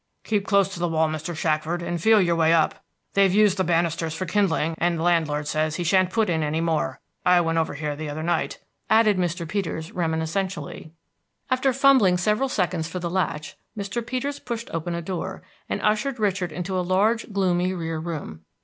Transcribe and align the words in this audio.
"Keep 0.23 0.47
close 0.47 0.67
to 0.69 0.79
the 0.79 0.87
wall, 0.87 1.07
Mr. 1.07 1.35
Shackford, 1.37 1.83
and 1.83 2.01
feel 2.01 2.19
your 2.19 2.35
way 2.35 2.51
up. 2.53 2.83
They've 3.13 3.31
used 3.31 3.57
the 3.57 3.63
banisters 3.63 4.15
for 4.15 4.25
kindling, 4.25 4.73
and 4.79 4.97
the 4.97 5.03
landlord 5.03 5.47
says 5.47 5.75
he 5.75 5.83
shan't 5.83 6.09
put 6.09 6.27
in 6.27 6.41
any 6.41 6.59
more. 6.59 6.99
I 7.23 7.39
went 7.41 7.59
over 7.59 7.75
here 7.75 7.95
the 7.95 8.09
other 8.09 8.23
night," 8.23 8.57
added 8.89 9.19
Mr. 9.19 9.47
Peters 9.47 9.91
reminiscentially. 9.91 10.89
After 11.51 11.71
fumbling 11.71 12.17
several 12.17 12.49
seconds 12.49 12.87
for 12.87 12.97
the 12.97 13.11
latch, 13.11 13.55
Mr. 13.77 14.03
Peters 14.03 14.39
pushed 14.39 14.71
open 14.71 14.95
a 14.95 15.03
door, 15.03 15.43
and 15.69 15.79
ushered 15.83 16.17
Richard 16.19 16.51
into 16.51 16.75
a 16.75 16.81
large, 16.81 17.31
gloomy 17.31 17.71
rear 17.71 17.99
room. 17.99 18.41